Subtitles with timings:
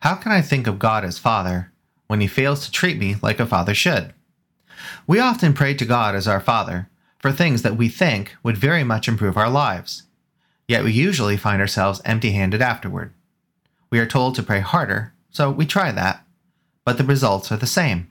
[0.00, 1.72] How can I think of God as Father
[2.06, 4.14] when He fails to treat me like a father should?
[5.06, 6.88] We often pray to God as our Father
[7.18, 10.04] for things that we think would very much improve our lives,
[10.66, 13.12] yet we usually find ourselves empty handed afterward.
[13.90, 16.24] We are told to pray harder, so we try that,
[16.82, 18.10] but the results are the same.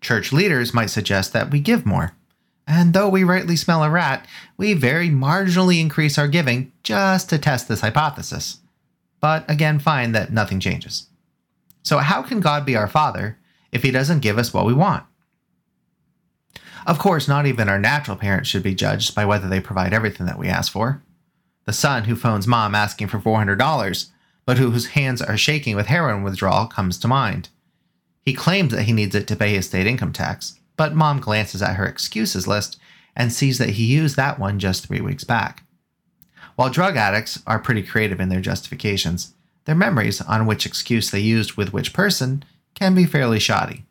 [0.00, 2.12] Church leaders might suggest that we give more,
[2.64, 4.24] and though we rightly smell a rat,
[4.56, 8.58] we very marginally increase our giving just to test this hypothesis
[9.22, 11.06] but again find that nothing changes.
[11.82, 13.38] So, how can God be our Father
[13.72, 15.04] if He doesn't give us what we want?
[16.86, 20.26] Of course, not even our natural parents should be judged by whether they provide everything
[20.26, 21.02] that we ask for.
[21.64, 24.10] The son who phones mom asking for $400,
[24.44, 27.48] but whose hands are shaking with heroin withdrawal comes to mind.
[28.24, 31.62] He claims that he needs it to pay his state income tax, but mom glances
[31.62, 32.78] at her excuses list
[33.14, 35.64] and sees that he used that one just three weeks back.
[36.56, 41.20] While drug addicts are pretty creative in their justifications, their memories on which excuse they
[41.20, 43.84] used with which person can be fairly shoddy.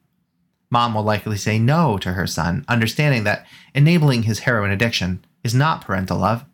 [0.69, 5.53] Mom will likely say no to her son, understanding that enabling his heroin addiction is
[5.53, 6.45] not parental love,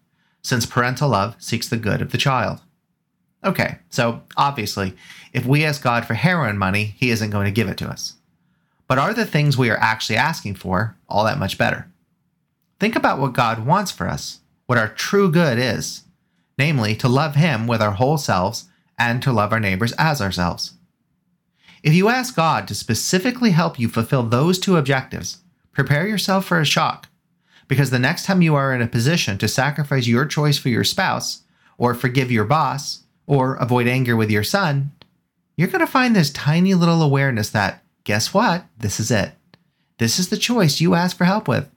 [0.42, 2.62] since parental love seeks the good of the child.
[3.44, 4.96] Okay, so obviously,
[5.34, 8.16] if we ask God for heroin money, He isn't going to give it to us.
[8.88, 11.88] But are the things we are actually asking for all that much better?
[12.80, 16.04] Think about what God wants for us what our true good is,
[16.58, 18.66] namely, to love Him with our whole selves
[18.98, 20.74] and to love our neighbors as ourselves.
[21.84, 25.40] If you ask God to specifically help you fulfill those two objectives,
[25.72, 27.08] prepare yourself for a shock,
[27.68, 30.84] because the next time you are in a position to sacrifice your choice for your
[30.84, 31.44] spouse,
[31.78, 34.92] or forgive your boss, or avoid anger with your son,
[35.56, 38.66] you're going to find this tiny little awareness that, guess what?
[38.78, 39.32] This is it.
[39.98, 41.70] This is the choice you asked for help with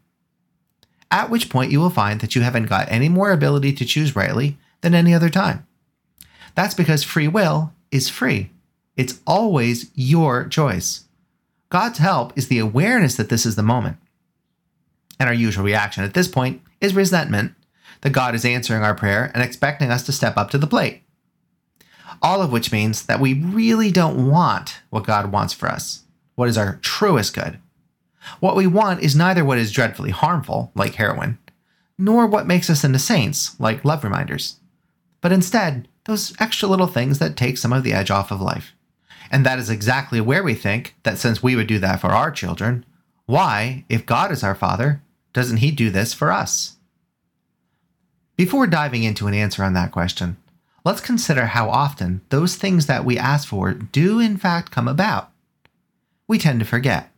[1.11, 4.15] at which point you will find that you haven't got any more ability to choose
[4.15, 5.67] rightly than any other time.
[6.55, 8.51] That's because free will is free.
[8.97, 11.05] It's always your choice.
[11.71, 13.97] God's help is the awareness that this is the moment.
[15.19, 17.53] And our usual reaction at this point is resentment
[18.01, 21.03] that God is answering our prayer and expecting us to step up to the plate.
[22.23, 26.05] All of which means that we really don't want what God wants for us,
[26.35, 27.59] what is our truest good.
[28.41, 31.39] What we want is neither what is dreadfully harmful, like heroin,
[31.97, 34.57] nor what makes us into saints, like love reminders,
[35.21, 38.75] but instead, those extra little things that take some of the edge off of life.
[39.31, 42.31] And that is exactly where we think that since we would do that for our
[42.31, 42.85] children,
[43.27, 46.77] why, if God is our Father, doesn't He do this for us?
[48.37, 50.37] Before diving into an answer on that question,
[50.85, 55.31] let's consider how often those things that we ask for do in fact come about.
[56.27, 57.13] We tend to forget.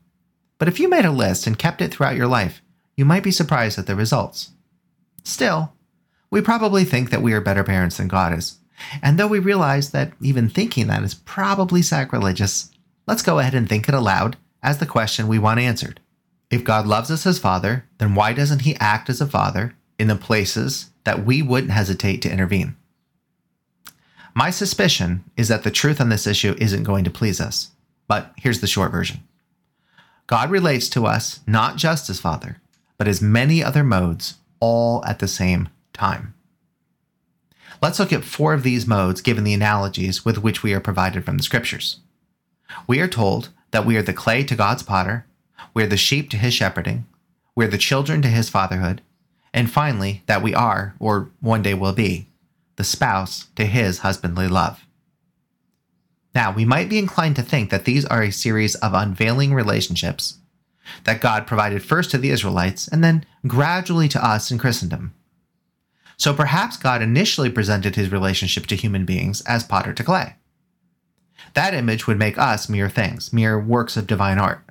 [0.58, 2.60] But if you made a list and kept it throughout your life,
[2.96, 4.50] you might be surprised at the results.
[5.24, 5.72] Still,
[6.32, 8.56] we probably think that we are better parents than God is.
[9.03, 12.70] And though we realize that even thinking that is probably sacrilegious,
[13.06, 16.00] let's go ahead and think it aloud as the question we want answered.
[16.50, 20.09] If God loves us as Father, then why doesn't He act as a Father in
[20.09, 22.76] the places that we wouldn't hesitate to intervene?
[24.34, 27.72] My suspicion is that the truth on this issue isn't going to please us,
[28.09, 29.22] but here's the short version.
[30.28, 32.56] God relates to us not just as Father,
[32.97, 36.34] but as many other modes, all at the same time.
[37.82, 41.25] Let's look at four of these modes given the analogies with which we are provided
[41.25, 41.98] from the scriptures.
[42.86, 45.26] We are told that we are the clay to God's potter,
[45.75, 47.06] we are the sheep to his shepherding,
[47.54, 49.02] we are the children to his fatherhood,
[49.52, 52.28] and finally, that we are, or one day will be,
[52.76, 54.86] the spouse to his husbandly love.
[56.34, 60.38] Now, we might be inclined to think that these are a series of unveiling relationships
[61.04, 65.14] that God provided first to the Israelites and then gradually to us in Christendom.
[66.22, 70.36] So perhaps God initially presented his relationship to human beings as potter to clay.
[71.54, 74.62] That image would make us mere things, mere works of divine art,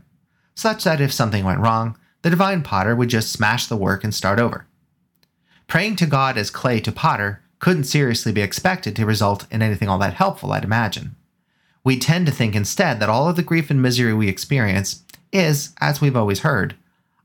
[0.56, 4.16] such that if something went wrong, the divine potter would just smash the work and
[4.16, 4.66] start over.
[5.68, 9.90] Praying to God as clay to potter couldn't seriously be expected to result in anything
[9.90, 11.18] all that helpful, I'd imagine
[11.84, 15.74] we tend to think instead that all of the grief and misery we experience is,
[15.82, 16.76] as we've always heard,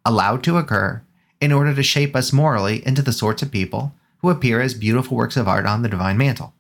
[0.05, 1.01] allowed to occur
[1.41, 3.95] in order to shape us morally into the sorts of people
[4.27, 6.53] who appear as beautiful works of art on the divine mantle.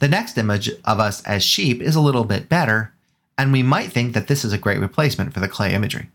[0.00, 2.94] The next image of us as sheep is a little bit better,
[3.36, 6.08] and we might think that this is a great replacement for the clay imagery.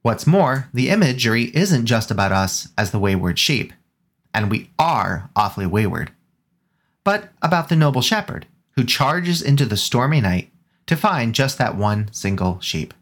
[0.00, 3.74] What's more, the imagery isn't just about us as the wayward sheep,
[4.32, 6.12] and we are awfully wayward,
[7.04, 10.50] but about the noble shepherd who charges into the stormy night
[10.86, 12.94] to find just that one single sheep.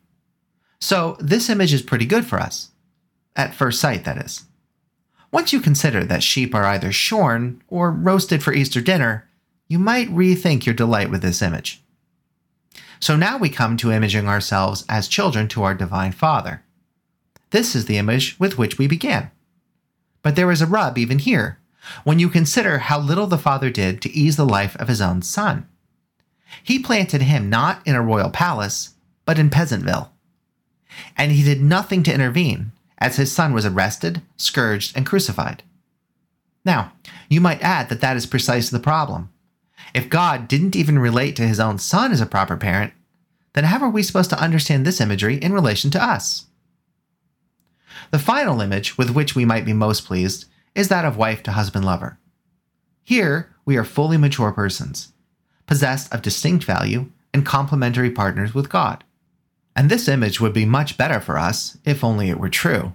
[0.80, 2.70] So, this image is pretty good for us.
[3.36, 4.46] At first sight, that is.
[5.34, 9.28] Once you consider that sheep are either shorn or roasted for Easter dinner,
[9.66, 11.82] you might rethink your delight with this image.
[13.00, 16.62] So now we come to imaging ourselves as children to our Divine Father.
[17.50, 19.32] This is the image with which we began.
[20.22, 21.58] But there is a rub even here,
[22.04, 25.20] when you consider how little the Father did to ease the life of his own
[25.20, 25.66] Son.
[26.62, 28.94] He planted him not in a royal palace,
[29.24, 30.10] but in Peasantville.
[31.16, 35.62] And he did nothing to intervene, as his son was arrested, scourged, and crucified.
[36.64, 36.92] Now,
[37.28, 39.30] you might add that that is precisely the problem.
[39.94, 42.92] If God didn't even relate to his own son as a proper parent,
[43.52, 46.46] then how are we supposed to understand this imagery in relation to us?
[48.10, 51.52] The final image with which we might be most pleased is that of wife to
[51.52, 52.18] husband lover.
[53.02, 55.12] Here, we are fully mature persons,
[55.66, 59.03] possessed of distinct value and complementary partners with God.
[59.76, 62.94] And this image would be much better for us if only it were true.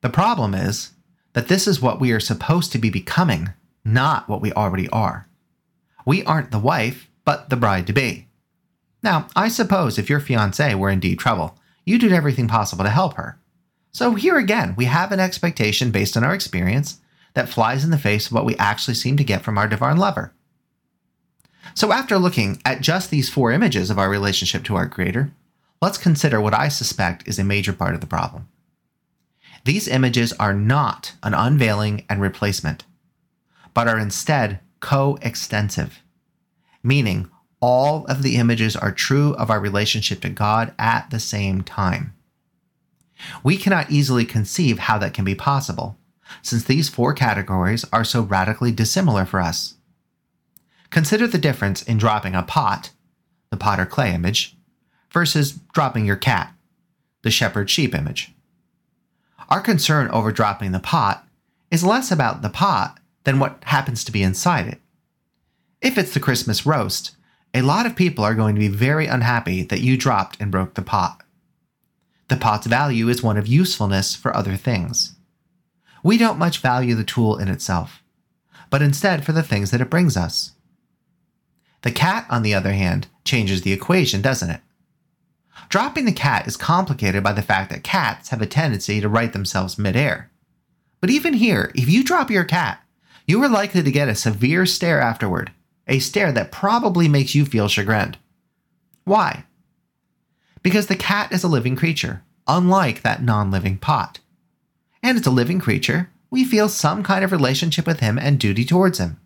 [0.00, 0.90] The problem is
[1.34, 3.50] that this is what we are supposed to be becoming,
[3.84, 5.28] not what we already are.
[6.04, 8.26] We aren't the wife, but the bride to be.
[9.02, 12.90] Now, I suppose if your fiancée were in deep trouble, you did everything possible to
[12.90, 13.38] help her.
[13.92, 17.00] So here again, we have an expectation based on our experience
[17.34, 19.96] that flies in the face of what we actually seem to get from our divine
[19.96, 20.32] lover.
[21.74, 25.32] So after looking at just these four images of our relationship to our Creator,
[25.80, 28.48] let's consider what I suspect is a major part of the problem.
[29.64, 32.84] These images are not an unveiling and replacement,
[33.74, 36.00] but are instead coextensive,
[36.82, 37.30] meaning
[37.60, 42.14] all of the images are true of our relationship to God at the same time.
[43.42, 45.98] We cannot easily conceive how that can be possible,
[46.40, 49.74] since these four categories are so radically dissimilar for us.
[50.88, 52.92] Consider the difference in dropping a pot,
[53.50, 54.56] the potter clay image,
[55.10, 56.52] versus dropping your cat,
[57.22, 58.32] the shepherd sheep image.
[59.48, 61.26] Our concern over dropping the pot
[61.70, 64.80] is less about the pot than what happens to be inside it.
[65.80, 67.12] If it's the Christmas roast,
[67.52, 70.74] a lot of people are going to be very unhappy that you dropped and broke
[70.74, 71.22] the pot.
[72.28, 75.16] The pot's value is one of usefulness for other things.
[76.04, 78.02] We don't much value the tool in itself,
[78.70, 80.52] but instead for the things that it brings us.
[81.82, 84.60] The cat, on the other hand, changes the equation, doesn't it?
[85.68, 89.32] Dropping the cat is complicated by the fact that cats have a tendency to right
[89.32, 90.30] themselves midair.
[91.00, 92.82] But even here, if you drop your cat,
[93.26, 95.52] you are likely to get a severe stare afterward,
[95.86, 98.18] a stare that probably makes you feel chagrined.
[99.04, 99.44] Why?
[100.62, 104.20] Because the cat is a living creature, unlike that non living pot.
[105.02, 108.64] And it's a living creature, we feel some kind of relationship with him and duty
[108.64, 109.18] towards him.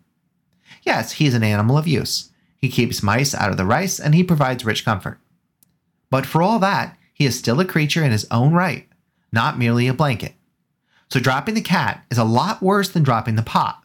[0.83, 2.31] Yes, he's an animal of use.
[2.57, 5.19] He keeps mice out of the rice and he provides rich comfort.
[6.15, 8.87] But for all that, he is still a creature in his own right,
[9.33, 10.35] not merely a blanket.
[11.09, 13.83] So dropping the cat is a lot worse than dropping the pot.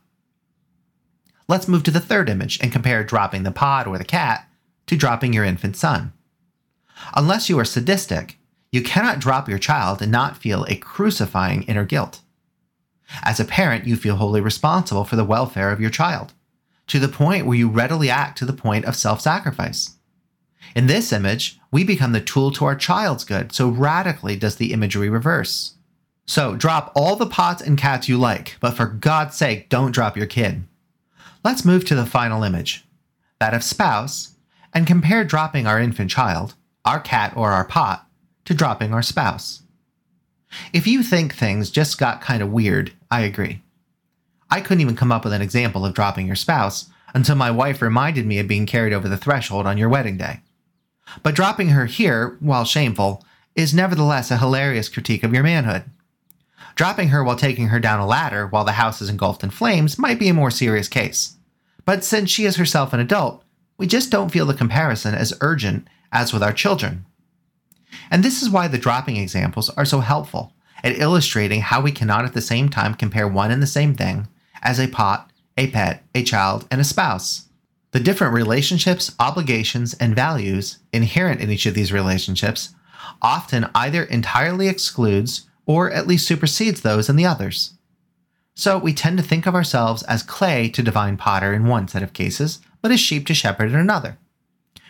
[1.49, 4.49] Let's move to the third image and compare dropping the pot or the cat
[4.87, 6.13] to dropping your infant son.
[7.17, 8.39] Unless you are sadistic,
[8.71, 12.21] you cannot drop your child and not feel a crucifying inner guilt.
[13.25, 16.33] As a parent, you feel wholly responsible for the welfare of your child,
[16.87, 19.97] to the point where you readily act to the point of self sacrifice.
[20.75, 24.73] In this image, we become the tool to our child's good, so radically does the
[24.73, 25.75] imagery reverse.
[26.27, 30.17] So drop all the pots and cats you like, but for God's sake, don't drop
[30.17, 30.63] your kid.
[31.43, 32.85] Let's move to the final image,
[33.41, 34.37] that of spouse,
[34.73, 36.55] and compare dropping our infant child,
[36.85, 38.07] our cat or our pot,
[38.45, 39.63] to dropping our spouse.
[40.73, 43.63] If you think things just got kind of weird, I agree.
[44.51, 47.83] I couldn't even come up with an example of dropping your spouse until my wife
[47.83, 50.41] reminded me of being carried over the threshold on your wedding day.
[51.23, 53.25] But dropping her here, while shameful,
[53.55, 55.85] is nevertheless a hilarious critique of your manhood.
[56.75, 59.99] Dropping her while taking her down a ladder while the house is engulfed in flames
[59.99, 61.37] might be a more serious case.
[61.85, 63.43] But since she is herself an adult,
[63.77, 67.07] we just don't feel the comparison as urgent as with our children.
[68.11, 70.53] And this is why the dropping examples are so helpful
[70.83, 74.29] at illustrating how we cannot at the same time compare one and the same thing
[74.63, 77.49] as a pot, a pet, a child, and a spouse.
[77.93, 82.75] The different relationships, obligations, and values inherent in each of these relationships
[83.21, 87.75] often either entirely excludes or at least supersedes those in the others.
[88.55, 92.03] So we tend to think of ourselves as clay to divine potter in one set
[92.03, 94.19] of cases, but as sheep to shepherd in another.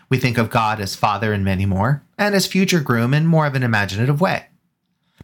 [0.08, 3.46] We think of God as father in many more, and as future groom in more
[3.46, 4.46] of an imaginative way.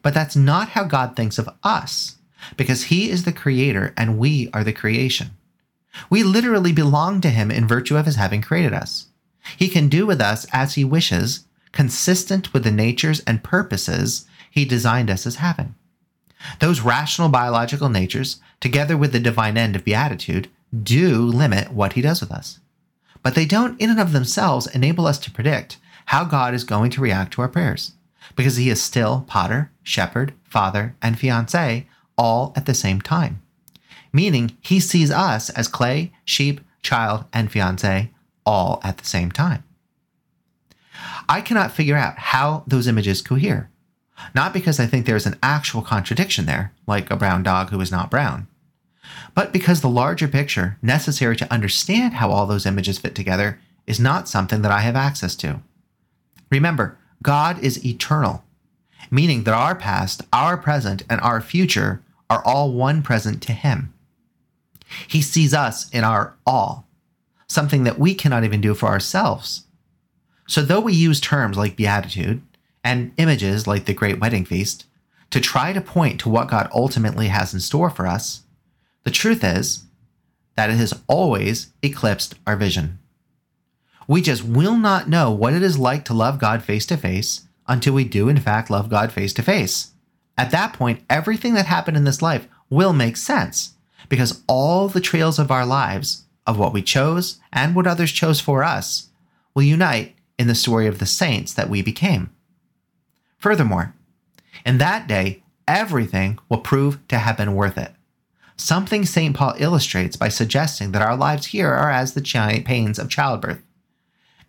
[0.01, 2.17] But that's not how God thinks of us,
[2.57, 5.31] because he is the creator and we are the creation.
[6.11, 9.07] We literally belong to him in virtue of his having created us.
[9.57, 14.65] He can do with us as he wishes, consistent with the natures and purposes he
[14.65, 15.75] designed us as having.
[16.61, 20.49] Those rational biological natures, together with the divine end of beatitude,
[20.83, 22.59] do limit what he does with us.
[23.27, 26.93] but they don't, in and of themselves, enable us to predict how God is going
[26.93, 27.95] to react to our prayers,
[28.37, 33.43] because He is still potter, shepherd, father, and fiance all at the same time.
[34.17, 38.11] Meaning, He sees us as clay, sheep, child, and fiance
[38.47, 39.63] all at the same time.
[41.29, 43.69] I cannot figure out how those images cohere.
[44.35, 47.79] Not because I think there is an actual contradiction there, like a brown dog who
[47.83, 48.47] is not brown,
[49.35, 54.01] but because the larger picture necessary to understand how all those images fit together is
[54.01, 55.61] not something that I have access to.
[56.51, 58.45] Remember, God is eternal,
[59.11, 63.93] meaning that our past, our present, and our future are all one present to Him.
[65.09, 66.89] He sees us in our all,
[67.49, 69.65] something that we cannot even do for ourselves.
[70.47, 72.43] So, though we use terms like beatitude
[72.85, 74.87] and images like the Great Wedding Feast
[75.31, 78.43] to try to point to what God ultimately has in store for us,
[79.03, 79.85] the truth is
[80.55, 82.99] that it has always eclipsed our vision.
[84.09, 87.43] We just will not know what it is like to love God face to face
[87.67, 89.93] until we do, in fact, love God face to face.
[90.39, 93.75] At that point, everything that happened in this life will make sense
[94.09, 98.41] because all the trails of our lives, of what we chose and what others chose
[98.41, 99.09] for us,
[99.55, 102.31] will unite in the story of the saints that we became.
[103.39, 103.95] Furthermore,
[104.65, 107.93] in that day, everything will prove to have been worth it.
[108.57, 109.37] Something St.
[109.37, 113.63] Paul illustrates by suggesting that our lives here are as the giant pains of childbirth.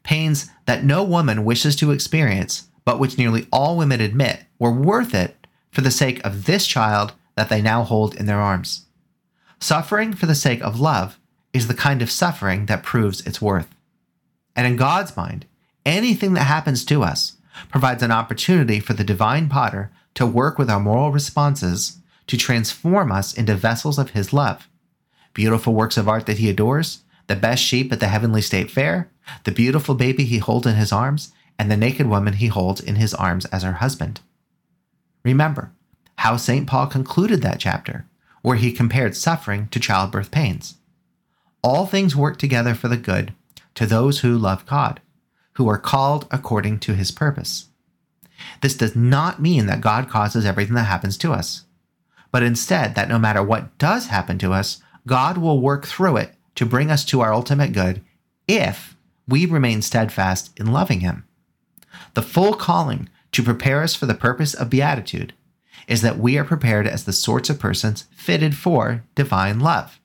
[0.03, 5.13] Pains that no woman wishes to experience, but which nearly all women admit were worth
[5.13, 5.35] it
[5.71, 8.86] for the sake of this child that they now hold in their arms.
[9.59, 11.19] Suffering for the sake of love
[11.53, 13.67] is the kind of suffering that proves its worth.
[14.55, 15.45] And in God's mind,
[15.85, 17.33] anything that happens to us
[17.69, 21.97] provides an opportunity for the divine potter to work with our moral responses
[22.27, 24.67] to transform us into vessels of his love.
[25.33, 29.09] Beautiful works of art that he adores, the best sheep at the heavenly state fair,
[29.43, 32.95] the beautiful baby he holds in his arms, and the naked woman he holds in
[32.95, 34.21] his arms as her husband.
[35.23, 35.71] Remember
[36.17, 36.67] how St.
[36.67, 38.05] Paul concluded that chapter,
[38.47, 40.75] where he compared suffering to childbirth pains.
[41.61, 43.33] All things work together for the good
[43.75, 45.01] to those who love God,
[45.55, 47.67] who are called according to his purpose.
[48.61, 51.65] This does not mean that God causes everything that happens to us,
[52.31, 56.33] but instead that no matter what does happen to us, God will work through it
[56.55, 58.01] to bring us to our ultimate good
[58.47, 58.95] if
[59.27, 61.25] we remain steadfast in loving him.
[62.13, 65.33] The full calling to prepare us for the purpose of beatitude
[65.87, 69.99] is that we are prepared as the sorts of persons fitted for divine love.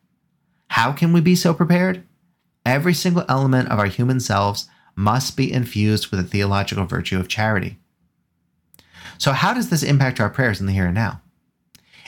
[0.68, 2.04] How can we be so prepared?
[2.64, 7.28] Every single element of our human selves must be infused with the theological virtue of
[7.28, 7.78] charity.
[9.18, 11.20] So, how does this impact our prayers in the here and now?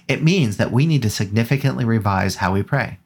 [0.07, 2.99] It means that we need to significantly revise how we pray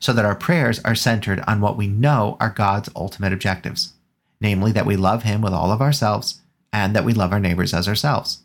[0.00, 3.94] so that our prayers are centered on what we know are God's ultimate objectives,
[4.40, 6.42] namely that we love Him with all of ourselves
[6.72, 8.40] and that we love our neighbors as ourselves.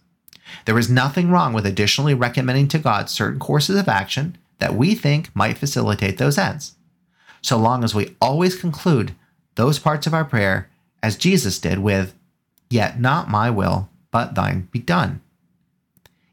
[0.66, 4.96] There is nothing wrong with additionally recommending to God certain courses of action that we
[4.96, 6.76] think might facilitate those ends,
[7.42, 9.16] so long as we always conclude
[9.56, 10.70] those parts of our prayer
[11.02, 12.14] as Jesus did with,
[12.70, 15.22] Yet not my will, but thine be done.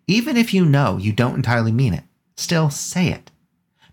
[0.07, 2.05] Even if you know you don't entirely mean it,
[2.37, 3.31] still say it,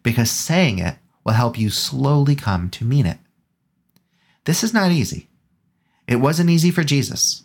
[0.04, 3.18] because saying it will help you slowly come to mean it.
[4.44, 5.30] This is not easy.
[6.06, 7.43] It wasn't easy for Jesus,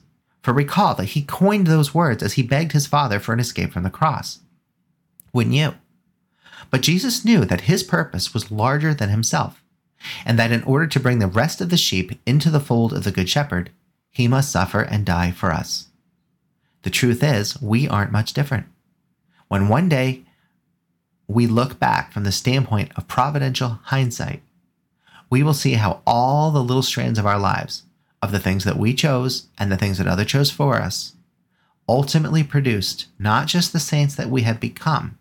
[0.49, 3.71] for recall that he coined those words as he begged his Father for an escape
[3.71, 4.39] from the cross.
[5.31, 5.75] Wouldn't you?
[6.71, 9.63] But Jesus knew that his purpose was larger than himself
[10.25, 13.05] and that in order to bring the rest of the sheep into the fold of
[13.05, 13.69] the Good Shepherd,
[14.11, 15.89] he must suffer and die for us.
[16.81, 18.69] The truth is, we aren't much different.
[19.49, 20.25] When one day
[21.27, 24.41] we look back from the standpoint of providential hindsight,
[25.29, 27.83] we will see how all the little strands of our lives,
[28.23, 31.15] of the things that we chose and the things that others chose for us,
[31.89, 35.19] ultimately produced not just the saints that we have become,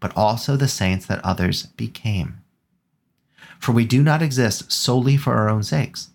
[0.00, 2.40] but also the saints that others became.
[3.58, 6.10] For we do not exist solely for our own sakes,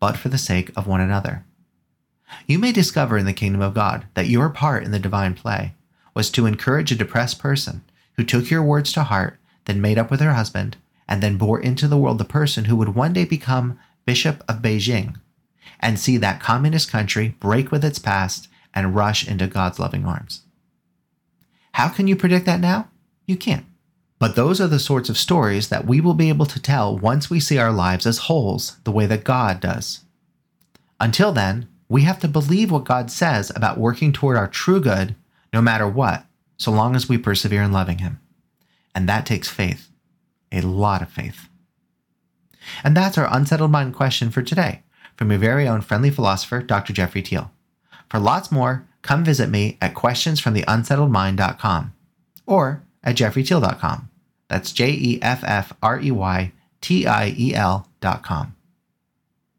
[0.00, 1.44] but for the sake of one another.
[2.46, 5.74] You may discover in the kingdom of God that your part in the divine play
[6.14, 7.84] was to encourage a depressed person
[8.16, 10.76] who took your words to heart, then made up with her husband,
[11.08, 14.62] and then bore into the world the person who would one day become Bishop of
[14.62, 15.16] Beijing
[15.80, 20.42] and see that communist country break with its past and rush into God's loving arms.
[21.72, 22.88] How can you predict that now?
[23.26, 23.66] You can't.
[24.18, 27.28] But those are the sorts of stories that we will be able to tell once
[27.28, 30.00] we see our lives as wholes the way that God does.
[31.00, 35.16] Until then, we have to believe what God says about working toward our true good
[35.52, 38.20] no matter what, so long as we persevere in loving Him.
[38.94, 39.88] And that takes faith,
[40.50, 41.48] a lot of faith.
[42.82, 44.83] And that's our unsettled mind question for today
[45.16, 46.92] from your very own friendly philosopher, Dr.
[46.92, 47.50] Jeffrey Tiel.
[48.08, 51.92] For lots more, come visit me at questionsfromtheunsettledmind.com
[52.46, 54.10] or at jeffreytiel.com.
[54.48, 58.54] That's J E F F R E Y T I E L.com.